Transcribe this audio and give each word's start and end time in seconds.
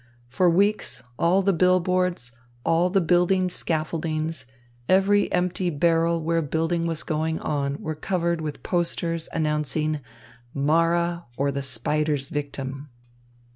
For 0.29 0.49
weeks 0.49 1.03
all 1.19 1.43
the 1.43 1.53
bill 1.53 1.79
boards, 1.79 2.31
all 2.65 2.89
the 2.89 2.99
building 2.99 3.49
scaffoldings, 3.49 4.47
every 4.89 5.31
empty 5.31 5.69
barrel 5.69 6.23
where 6.23 6.41
building 6.41 6.87
was 6.87 7.03
going 7.03 7.37
on 7.41 7.79
were 7.79 7.93
covered 7.93 8.41
with 8.41 8.63
posters 8.63 9.29
announcing 9.31 9.99
"Mara, 10.55 11.25
or 11.37 11.51
the 11.51 11.61
Spider's 11.61 12.29
Victim." 12.29 12.89